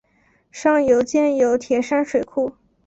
[0.51, 2.53] 上游建有铁山水库。